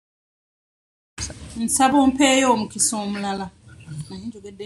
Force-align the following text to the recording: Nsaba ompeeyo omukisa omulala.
Nsaba 1.63 1.97
ompeeyo 2.05 2.45
omukisa 2.55 2.93
omulala. 3.03 3.45